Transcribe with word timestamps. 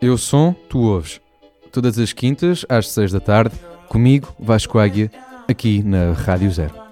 Eu 0.00 0.16
som, 0.16 0.54
tu 0.68 0.78
ouves. 0.78 1.20
Todas 1.72 1.98
as 1.98 2.12
quintas, 2.12 2.64
às 2.68 2.88
seis 2.88 3.10
da 3.10 3.18
tarde, 3.18 3.54
comigo, 3.88 4.32
Vasco 4.38 4.78
Águia, 4.78 5.10
aqui 5.48 5.82
na 5.82 6.12
Rádio 6.12 6.50
Zero. 6.52 6.87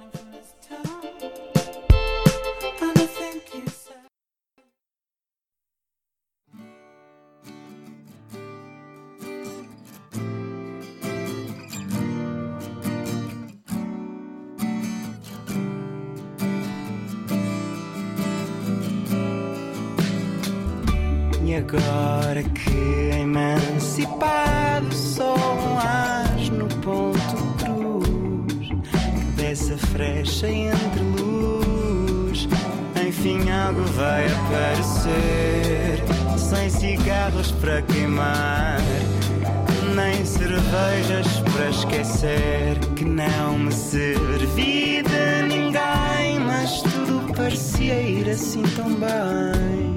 Para 41.56 41.70
esquecer 41.70 42.78
que 42.94 43.04
não 43.04 43.58
me 43.58 43.72
servi 43.72 45.02
de 45.02 45.42
ninguém 45.48 46.38
mas 46.46 46.82
tudo 46.82 47.32
parecia 47.34 48.00
ir 48.02 48.28
assim 48.28 48.62
tão 48.76 48.92
bem 48.94 49.96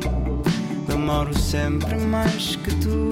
demoro 0.87 1.35
sempre 1.37 1.95
mais 1.97 2.55
que 2.57 2.75
tu. 2.75 3.09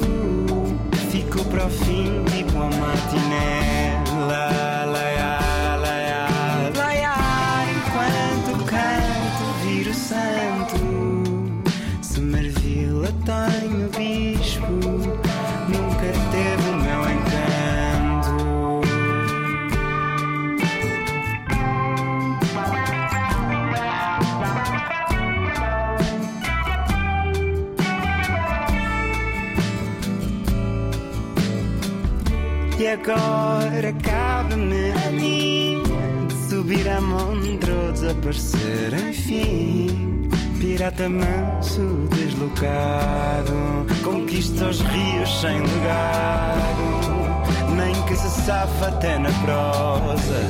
Fico 1.10 1.44
para 1.46 1.66
o 1.66 1.70
fim, 1.70 2.24
tipo 2.26 2.58
a 2.58 2.70
matiné. 2.70 4.04
Lá, 4.28 4.86
lá, 4.86 4.86
lá, 4.86 5.47
agora 33.04 33.94
cabe-me 34.02 34.92
a 34.92 35.12
mim 35.12 35.84
subir 36.50 36.88
a 36.90 37.00
montra 37.00 37.74
ou 37.74 37.92
desaparecer, 37.92 38.94
enfim. 39.10 40.30
Pirata 40.60 41.08
manso, 41.08 42.08
deslocado, 42.10 43.86
conquista 44.04 44.66
os 44.66 44.82
rios 44.82 45.42
sem 45.42 45.60
legado. 45.60 46.88
Nem 47.76 47.94
que 48.06 48.16
se 48.16 48.30
safa 48.42 48.88
até 48.88 49.20
na 49.20 49.30
prosa, 49.30 50.42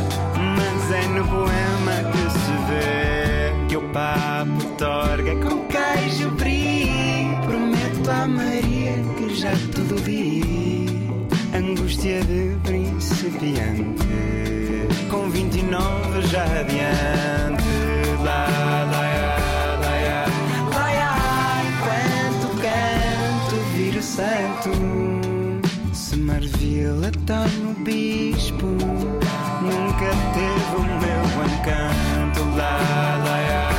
mas 0.55 0.91
é 0.91 1.07
no 1.09 1.27
poema 1.27 2.11
que 2.11 2.31
se 2.31 2.51
vê 2.69 3.67
que 3.67 3.77
o 3.77 3.89
papo 3.89 4.65
torga 4.77 5.35
com 5.35 5.65
queijo 5.67 6.31
brie. 6.31 6.87
Prometo 7.45 8.09
à 8.09 8.27
Maria 8.27 8.93
que 9.17 9.35
já 9.35 9.51
tudo 9.73 10.01
vi 10.03 10.76
angústia 11.57 12.23
de 12.23 12.55
principiante. 12.63 14.07
Com 15.09 15.29
29 15.29 16.21
já 16.27 16.43
adiante. 16.43 17.63
Lá, 18.23 18.47
lá, 18.47 18.83
lá, 18.91 19.07
lá, 19.81 20.25
lá, 20.73 21.61
enquanto 21.67 22.47
canto 22.61 23.55
viro 23.75 24.01
santo. 24.01 24.71
Se 25.93 26.15
Marvila 26.17 27.11
tá 27.25 27.45
bispo 27.83 28.67
nunca 29.61 30.09
teve 30.33 30.75
o 30.75 30.83
meu 30.83 31.23
encanto. 31.45 32.41
Lá, 32.55 32.77
lá, 33.25 33.37
lá, 33.49 33.76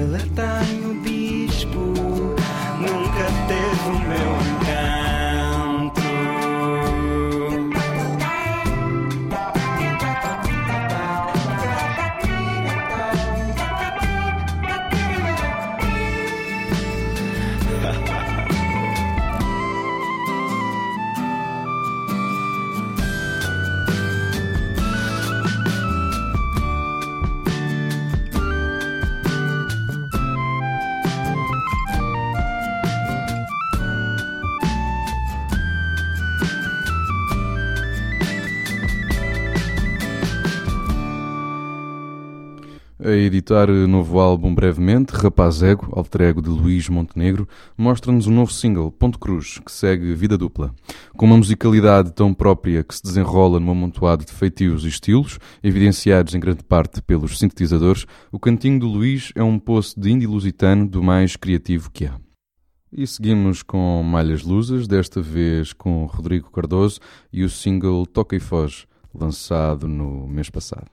Marvila 0.00 0.18
tem 0.34 0.86
o 0.86 0.94
bispo, 1.02 1.78
nunca 1.78 3.26
teve 3.46 3.90
o 3.90 3.98
meu 4.08 4.39
A 43.10 43.16
editar 43.16 43.68
novo 43.88 44.20
álbum 44.20 44.54
brevemente, 44.54 45.12
Rapaz 45.12 45.64
Ego, 45.64 45.88
alter 45.96 46.20
ego 46.20 46.40
de 46.40 46.48
Luís 46.48 46.88
Montenegro, 46.88 47.48
mostra-nos 47.76 48.28
um 48.28 48.32
novo 48.32 48.52
single, 48.52 48.92
Ponto 48.92 49.18
Cruz, 49.18 49.58
que 49.58 49.72
segue 49.72 50.14
vida 50.14 50.38
dupla. 50.38 50.72
Com 51.16 51.26
uma 51.26 51.36
musicalidade 51.36 52.12
tão 52.12 52.32
própria 52.32 52.84
que 52.84 52.94
se 52.94 53.02
desenrola 53.02 53.58
num 53.58 53.72
amontoado 53.72 54.24
de 54.24 54.30
feitios 54.30 54.84
e 54.84 54.88
estilos, 54.88 55.40
evidenciados 55.60 56.36
em 56.36 56.38
grande 56.38 56.62
parte 56.62 57.02
pelos 57.02 57.36
sintetizadores, 57.36 58.06
o 58.30 58.38
cantinho 58.38 58.78
do 58.78 58.86
Luís 58.86 59.32
é 59.34 59.42
um 59.42 59.58
poço 59.58 59.98
de 59.98 60.12
indie 60.12 60.28
lusitano 60.28 60.88
do 60.88 61.02
mais 61.02 61.34
criativo 61.34 61.90
que 61.90 62.06
há. 62.06 62.14
E 62.92 63.04
seguimos 63.08 63.64
com 63.64 64.04
Malhas 64.04 64.44
Lusas, 64.44 64.86
desta 64.86 65.20
vez 65.20 65.72
com 65.72 66.04
Rodrigo 66.04 66.48
Cardoso 66.52 67.00
e 67.32 67.42
o 67.42 67.50
single 67.50 68.06
Toca 68.06 68.36
e 68.36 68.40
Foge, 68.40 68.86
lançado 69.12 69.88
no 69.88 70.28
mês 70.28 70.48
passado. 70.48 70.86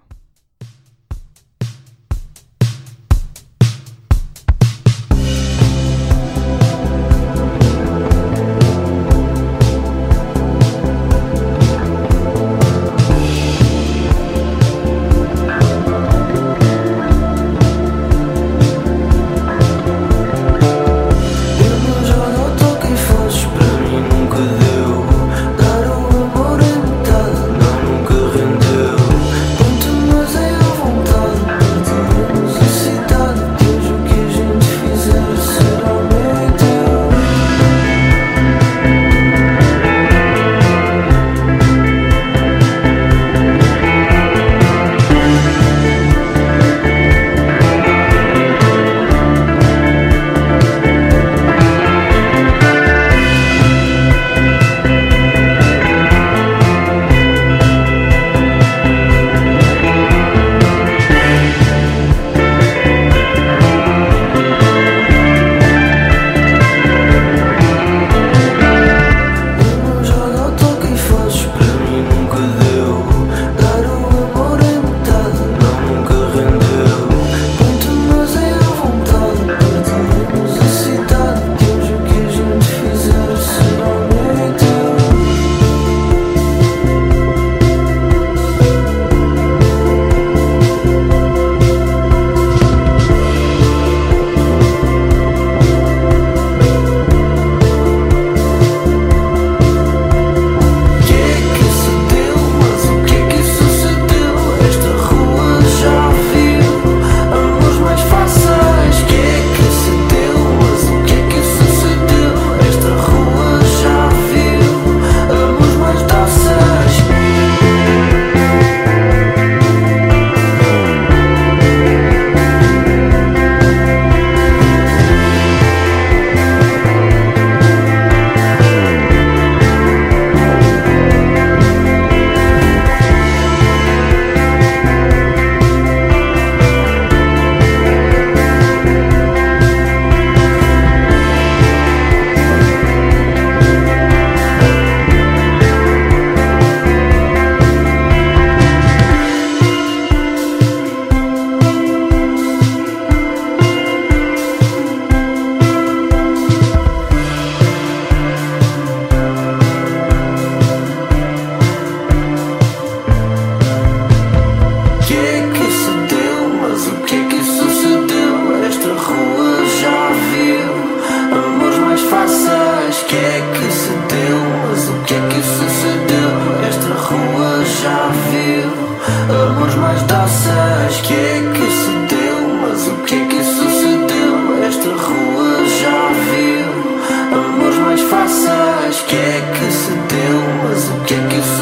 Não 188.27 188.33
sabes 188.33 188.99
o 188.99 189.05
que 189.05 189.15
é 189.15 189.53
que 189.53 189.71
se 189.71 189.91
deu, 189.91 190.41
mas 190.61 190.89
o 190.89 190.99
que 191.05 191.13
é 191.13 191.27
que 191.29 191.41
se 191.41 191.56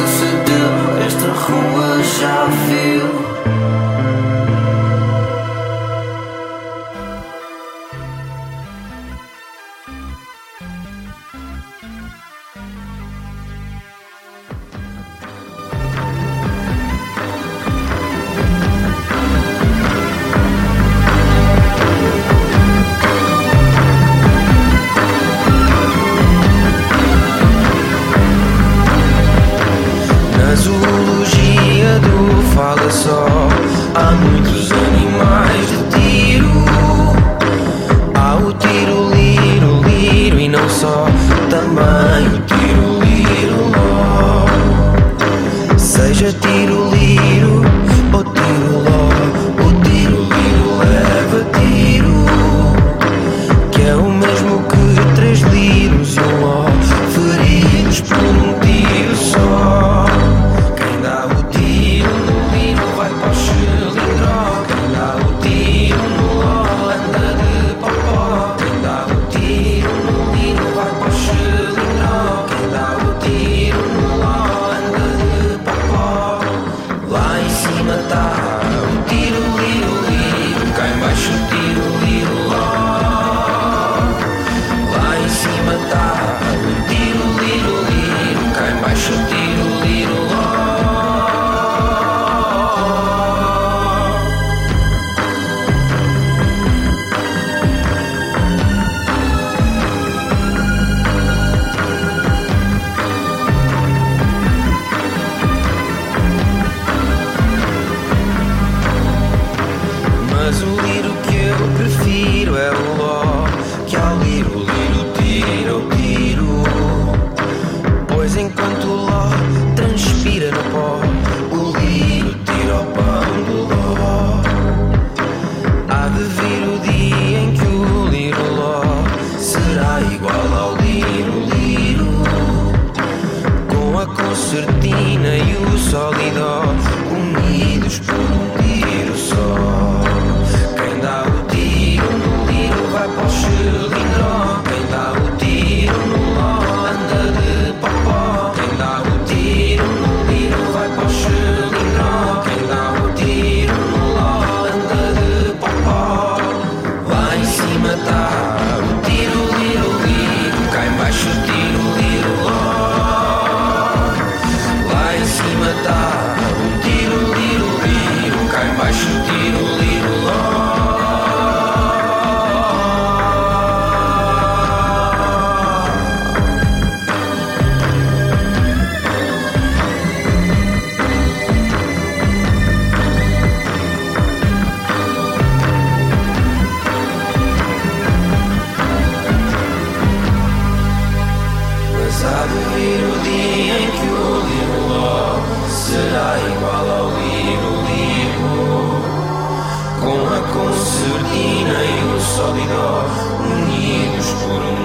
Мне 203.05 204.21
шкуру 204.21 204.84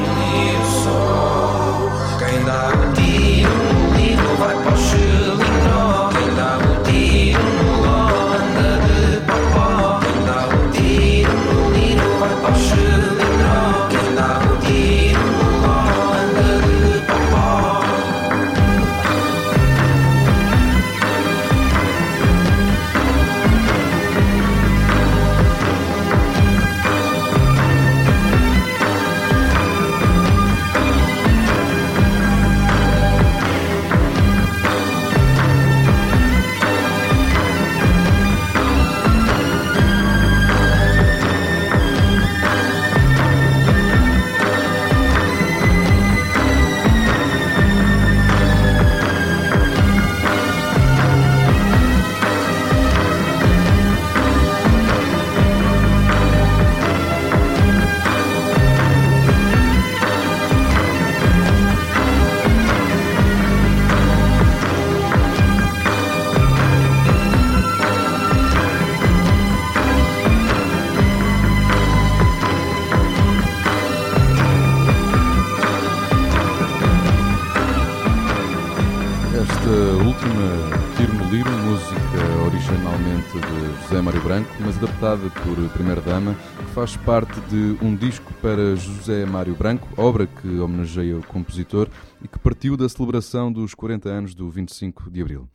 por 85.55 85.69
Primeira 85.71 86.01
Dama, 86.01 86.37
que 86.59 86.65
faz 86.67 86.97
parte 86.97 87.41
de 87.49 87.77
um 87.85 87.97
disco 87.97 88.33
para 88.35 88.77
José 88.77 89.27
Mário 89.27 89.53
Branco, 89.57 89.89
obra 89.97 90.25
que 90.25 90.47
homenageia 90.61 91.19
o 91.19 91.27
compositor 91.27 91.89
e 92.23 92.29
que 92.29 92.39
partiu 92.39 92.77
da 92.77 92.89
celebração 92.89 93.53
dos 93.53 93.75
40 93.75 94.09
anos 94.09 94.35
do 94.35 94.49
25 94.49 95.11
de 95.11 95.21
Abril. 95.21 95.49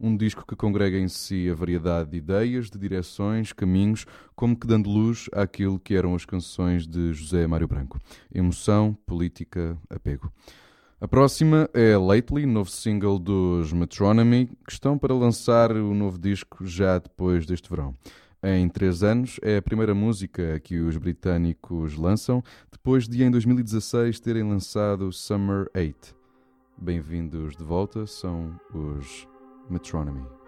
Um 0.00 0.16
disco 0.16 0.46
que 0.46 0.56
congrega 0.56 0.96
em 0.96 1.06
si 1.06 1.50
a 1.50 1.54
variedade 1.54 2.10
de 2.10 2.16
ideias, 2.16 2.70
de 2.70 2.78
direções, 2.78 3.52
caminhos, 3.52 4.06
como 4.34 4.56
que 4.56 4.66
dando 4.66 4.88
luz 4.88 5.28
àquilo 5.32 5.78
que 5.78 5.94
eram 5.94 6.14
as 6.14 6.24
canções 6.24 6.86
de 6.86 7.12
José 7.12 7.46
Mário 7.46 7.68
Branco. 7.68 8.00
Emoção, 8.34 8.96
política, 9.04 9.76
apego. 9.90 10.32
A 10.98 11.06
próxima 11.06 11.68
é 11.74 11.94
Lately, 11.94 12.46
novo 12.46 12.70
single 12.70 13.18
dos 13.18 13.70
Metronomy, 13.70 14.46
que 14.66 14.72
estão 14.72 14.96
para 14.96 15.12
lançar 15.12 15.72
o 15.72 15.92
novo 15.92 16.18
disco 16.18 16.64
já 16.64 16.98
depois 16.98 17.44
deste 17.44 17.68
verão 17.68 17.94
em 18.42 18.68
três 18.68 19.02
anos. 19.02 19.38
É 19.42 19.56
a 19.58 19.62
primeira 19.62 19.94
música 19.94 20.58
que 20.60 20.80
os 20.80 20.96
britânicos 20.96 21.96
lançam, 21.96 22.42
depois 22.70 23.06
de 23.06 23.22
em 23.22 23.30
2016 23.30 24.18
terem 24.20 24.42
lançado 24.42 25.12
Summer 25.12 25.70
8. 25.74 26.14
Bem-vindos 26.76 27.56
de 27.56 27.62
volta, 27.62 28.06
são 28.06 28.58
os 28.74 29.28
Metronomy. 29.70 30.41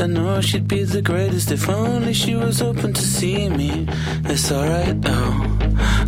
I 0.00 0.06
know 0.06 0.40
she'd 0.40 0.68
be 0.68 0.84
the 0.84 1.02
greatest 1.02 1.50
if 1.50 1.68
only 1.68 2.12
she 2.12 2.36
was 2.36 2.62
open 2.62 2.92
to 2.92 3.02
see 3.02 3.48
me. 3.48 3.84
It's 4.26 4.52
alright 4.52 5.02
though, 5.02 5.32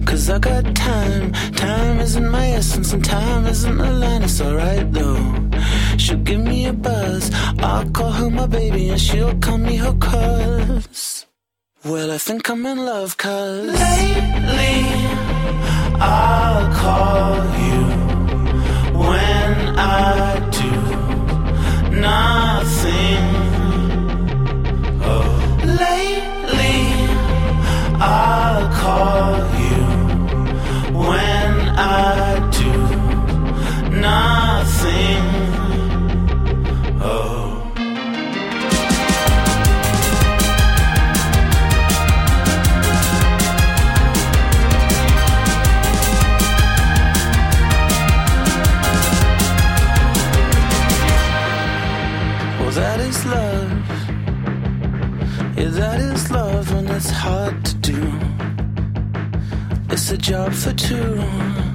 cause 0.06 0.30
I 0.30 0.38
got 0.38 0.76
time. 0.76 1.32
Time 1.56 1.98
isn't 1.98 2.28
my 2.28 2.46
essence, 2.52 2.92
and 2.92 3.04
time 3.04 3.46
isn't 3.46 3.80
a 3.80 3.90
line. 3.90 4.22
It's 4.22 4.40
alright 4.40 4.92
though. 4.92 5.50
She'll 5.98 6.18
give 6.18 6.40
me 6.40 6.66
a 6.66 6.72
buzz. 6.72 7.32
I'll 7.58 7.90
call 7.90 8.12
her 8.12 8.30
my 8.30 8.46
baby, 8.46 8.90
and 8.90 9.00
she'll 9.00 9.36
call 9.40 9.58
me 9.58 9.74
her 9.76 9.94
cuz. 9.94 11.26
Well, 11.84 12.12
I 12.12 12.18
think 12.18 12.48
I'm 12.48 12.64
in 12.66 12.78
love, 12.84 13.16
cuz 13.16 13.66
lately 13.66 14.84
I'll 15.98 16.72
call 16.76 17.34
you 17.66 17.99
when 18.92 19.78
I 19.78 20.38
do 20.50 20.70
nothing. 22.00 23.24
Oh, 25.02 25.30
lately 25.64 26.80
I'll 28.00 28.68
call 28.80 29.49
is 53.10 53.26
love. 53.26 53.70
Yeah, 55.56 55.70
that 55.80 55.98
is 56.00 56.30
love 56.30 56.70
and 56.72 56.88
it's 56.90 57.10
hard 57.10 57.64
to 57.64 57.74
do. 57.90 58.02
It's 59.90 60.10
a 60.12 60.18
job 60.18 60.52
for 60.52 60.72
two. 60.72 61.69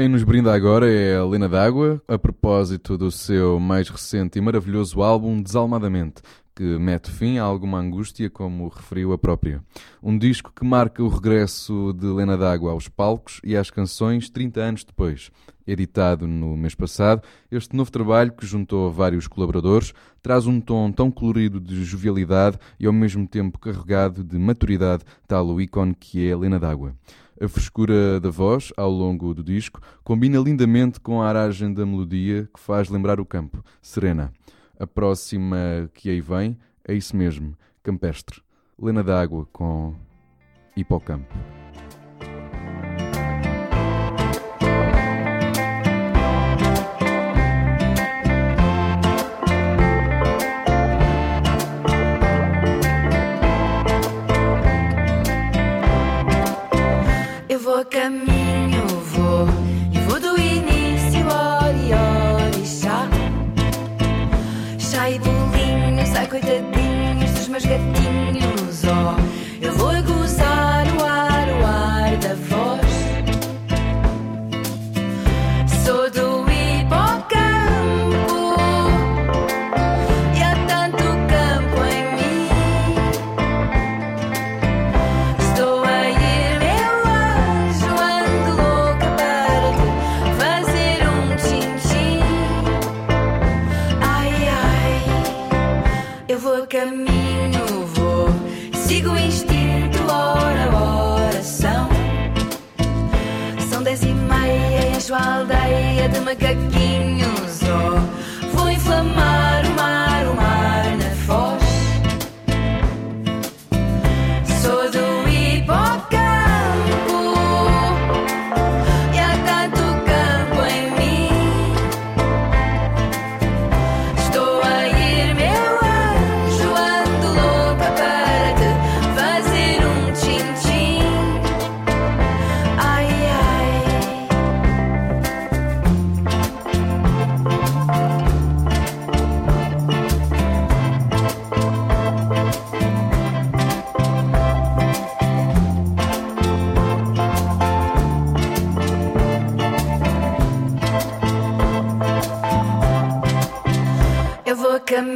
Quem 0.00 0.08
nos 0.08 0.24
brinda 0.24 0.54
agora 0.54 0.90
é 0.90 1.18
a 1.18 1.24
Lena 1.26 1.46
D'Água, 1.46 2.02
a 2.08 2.18
propósito 2.18 2.96
do 2.96 3.10
seu 3.10 3.60
mais 3.60 3.90
recente 3.90 4.38
e 4.38 4.40
maravilhoso 4.40 5.02
álbum 5.02 5.42
Desalmadamente, 5.42 6.22
que 6.56 6.64
mete 6.78 7.10
fim 7.10 7.36
a 7.36 7.42
alguma 7.42 7.78
angústia, 7.78 8.30
como 8.30 8.68
referiu 8.68 9.12
a 9.12 9.18
própria. 9.18 9.62
Um 10.02 10.16
disco 10.16 10.54
que 10.56 10.64
marca 10.64 11.02
o 11.02 11.08
regresso 11.08 11.92
de 11.92 12.06
Lena 12.06 12.34
D'Água 12.34 12.72
aos 12.72 12.88
palcos 12.88 13.42
e 13.44 13.54
às 13.54 13.70
canções 13.70 14.30
30 14.30 14.60
anos 14.62 14.84
depois. 14.84 15.30
Editado 15.66 16.26
no 16.26 16.56
mês 16.56 16.74
passado, 16.74 17.20
este 17.52 17.76
novo 17.76 17.92
trabalho, 17.92 18.32
que 18.32 18.46
juntou 18.46 18.90
vários 18.90 19.28
colaboradores, 19.28 19.92
traz 20.22 20.46
um 20.46 20.62
tom 20.62 20.90
tão 20.90 21.10
colorido 21.10 21.60
de 21.60 21.84
jovialidade 21.84 22.58
e 22.78 22.86
ao 22.86 22.92
mesmo 22.94 23.28
tempo 23.28 23.58
carregado 23.58 24.24
de 24.24 24.38
maturidade, 24.38 25.04
tal 25.28 25.46
o 25.46 25.60
ícone 25.60 25.94
que 25.94 26.26
é 26.26 26.34
Lena 26.34 26.58
D'Água. 26.58 26.94
A 27.42 27.48
frescura 27.48 28.20
da 28.20 28.28
voz, 28.28 28.70
ao 28.76 28.90
longo 28.90 29.32
do 29.32 29.42
disco, 29.42 29.80
combina 30.04 30.38
lindamente 30.38 31.00
com 31.00 31.22
a 31.22 31.26
aragem 31.26 31.72
da 31.72 31.86
melodia 31.86 32.46
que 32.52 32.60
faz 32.60 32.90
lembrar 32.90 33.18
o 33.18 33.24
campo, 33.24 33.64
serena. 33.80 34.30
A 34.78 34.86
próxima 34.86 35.90
que 35.94 36.10
aí 36.10 36.20
vem 36.20 36.58
é 36.86 36.92
isso 36.92 37.16
mesmo, 37.16 37.56
campestre. 37.82 38.42
Lena 38.78 39.02
d'Água 39.02 39.48
com 39.54 39.94
Hipocampo. 40.76 41.34
São 103.80 103.84
dez 103.84 104.02
e 104.02 104.12
meia, 104.12 104.94
encho 104.94 105.14
a 105.14 105.36
aldeia 105.36 106.06
de 106.10 106.20
macaquinhos, 106.20 107.60
oh, 107.64 108.54
vou 108.54 108.68
inflamar 108.68 109.49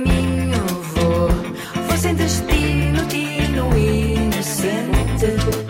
caminho, 0.05 0.65
vou, 0.95 1.29
vou 1.87 1.97
sem 1.97 2.15
destino, 2.15 3.07
tino 3.09 3.77
inocente. 3.77 5.64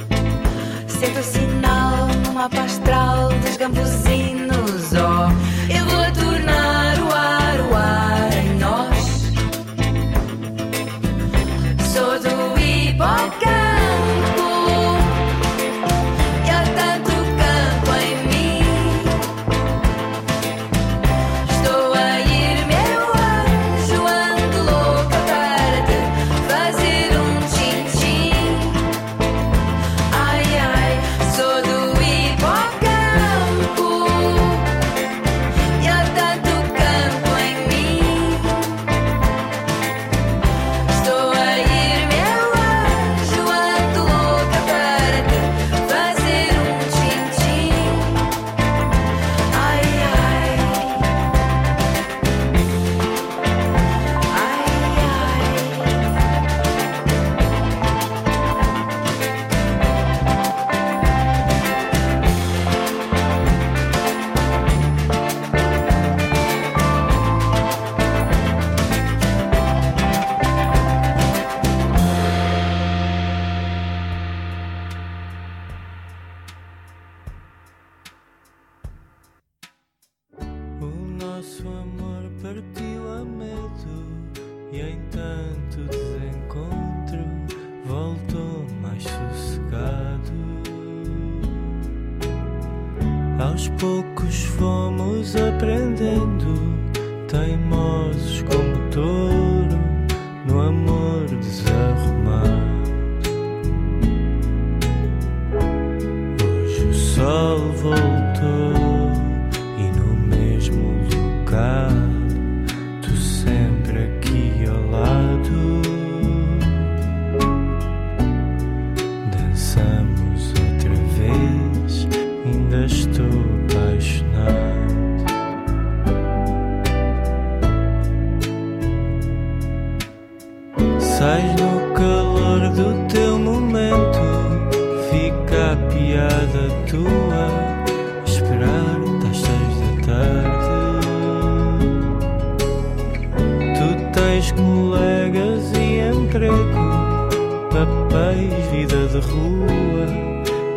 Como 98.44 98.90
touro, 98.90 99.23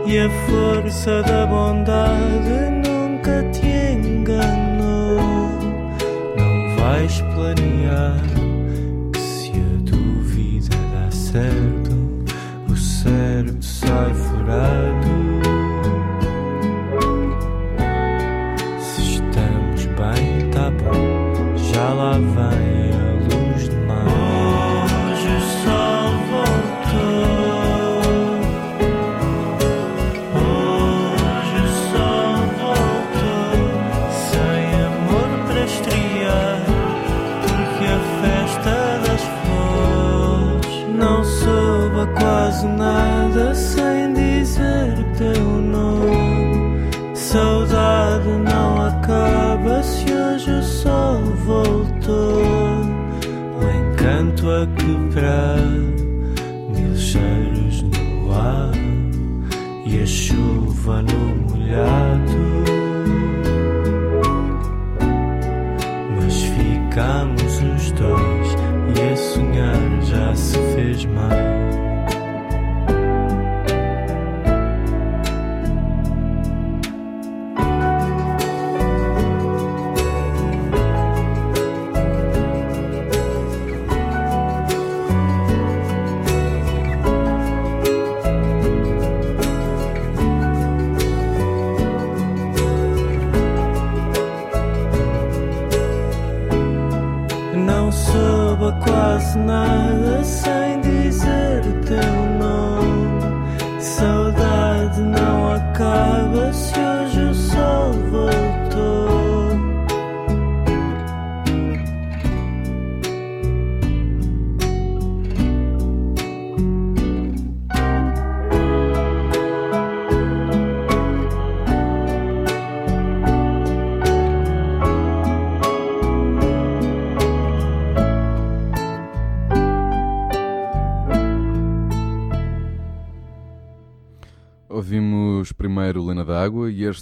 e 0.07 0.19
a 0.19 0.29
força 0.29 1.21
da 1.23 1.45
bondade 1.45 2.71
nunca 2.87 3.43
te 3.51 3.67
enganou. 3.67 5.19
Não 6.37 6.77
vais 6.77 7.19
planear 7.33 8.15
que 9.11 9.19
se 9.19 9.51
a 9.51 9.91
dúvida 9.91 10.77
dá 10.93 11.11
certo, 11.11 12.25
o 12.71 12.75
certo 12.77 13.61
sai 13.61 14.13
furado. 14.13 14.96
A 54.49 54.65
quebrar, 54.77 55.57
mil 56.69 56.95
cheiros 56.95 57.83
no 57.83 58.33
ar 58.33 58.71
e 59.85 60.01
a 60.01 60.05
chuva 60.05 61.01
no 61.01 61.16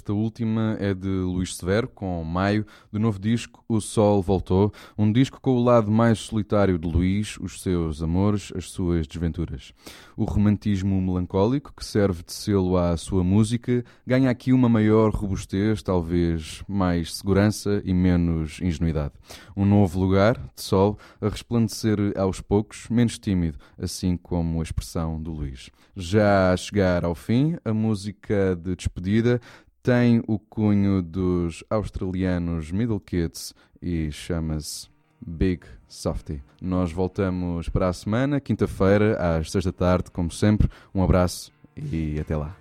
esta 0.06 0.12
última 0.12 0.76
é 0.78 0.94
de 0.94 1.08
Luís 1.08 1.56
Severo, 1.56 1.88
com 1.88 2.22
Maio, 2.22 2.64
do 2.92 3.00
novo 3.00 3.18
disco 3.18 3.64
O 3.68 3.80
Sol 3.80 4.22
Voltou, 4.22 4.72
um 4.96 5.10
disco 5.10 5.40
com 5.40 5.56
o 5.56 5.64
lado 5.64 5.90
mais 5.90 6.20
solitário 6.20 6.78
de 6.78 6.86
Luís, 6.86 7.36
os 7.40 7.60
seus 7.60 8.00
amores, 8.00 8.52
as 8.54 8.70
suas 8.70 9.08
desventuras. 9.08 9.72
O 10.16 10.22
romantismo 10.22 11.00
melancólico, 11.02 11.72
que 11.74 11.84
serve 11.84 12.22
de 12.22 12.32
selo 12.32 12.76
à 12.76 12.96
sua 12.96 13.24
música, 13.24 13.84
ganha 14.06 14.30
aqui 14.30 14.52
uma 14.52 14.68
maior 14.68 15.12
robustez, 15.12 15.82
talvez 15.82 16.62
mais 16.68 17.16
segurança 17.16 17.82
e 17.84 17.92
menos 17.92 18.60
ingenuidade. 18.60 19.14
Um 19.56 19.64
novo 19.64 19.98
lugar, 19.98 20.38
de 20.54 20.62
sol, 20.62 20.96
a 21.20 21.28
resplandecer 21.28 21.98
aos 22.16 22.40
poucos, 22.40 22.88
menos 22.88 23.18
tímido, 23.18 23.58
assim 23.76 24.16
como 24.16 24.60
a 24.60 24.62
expressão 24.62 25.20
do 25.20 25.32
Luís. 25.32 25.68
Já 25.96 26.52
a 26.52 26.56
chegar 26.56 27.04
ao 27.04 27.14
fim, 27.14 27.56
a 27.64 27.72
música 27.72 28.54
de 28.54 28.76
despedida 28.76 29.40
tem 29.86 30.20
o 30.26 30.36
cunho 30.36 31.00
dos 31.00 31.62
australianos 31.70 32.72
Middle 32.72 32.98
Kids 32.98 33.54
e 33.80 34.10
chama-se 34.10 34.88
Big 35.24 35.64
Softy. 35.86 36.42
Nós 36.60 36.90
voltamos 36.90 37.68
para 37.68 37.86
a 37.86 37.92
semana, 37.92 38.40
quinta-feira, 38.40 39.16
às 39.16 39.48
seis 39.48 39.64
da 39.64 39.70
tarde, 39.70 40.10
como 40.10 40.28
sempre. 40.28 40.68
Um 40.92 41.04
abraço 41.04 41.52
e 41.76 42.18
até 42.18 42.36
lá. 42.36 42.56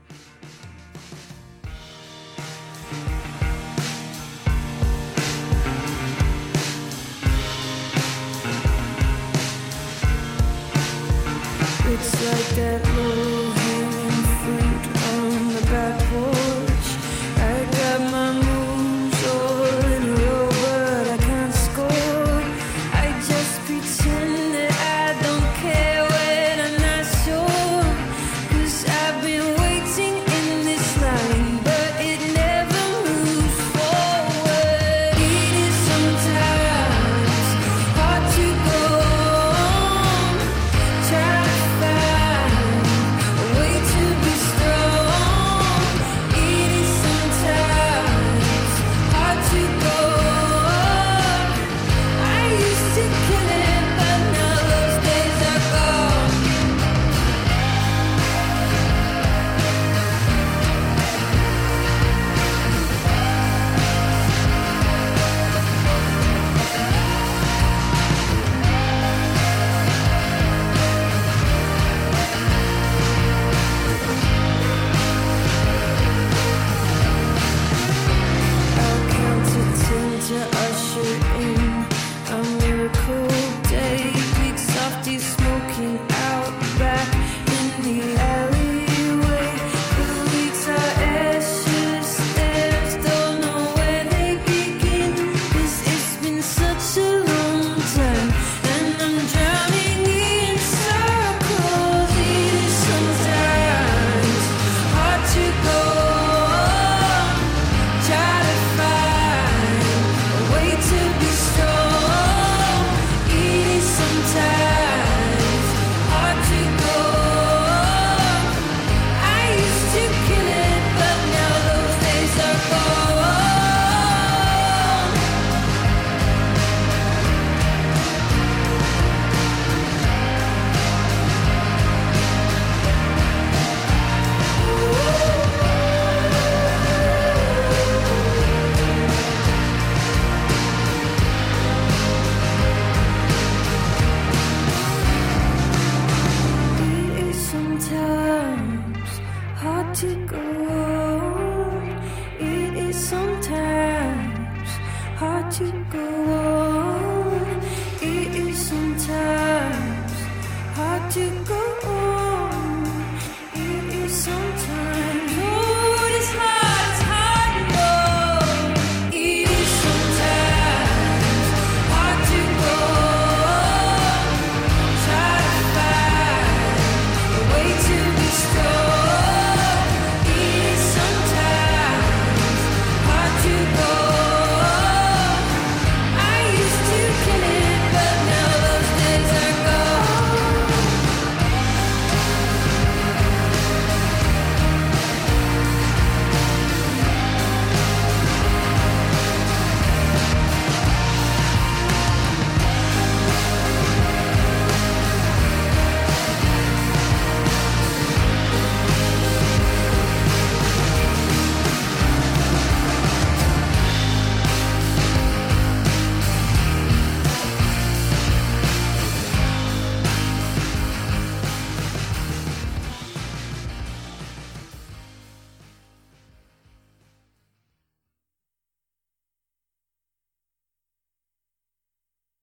It's 11.92 12.14
like 12.24 12.56
that 12.56 12.95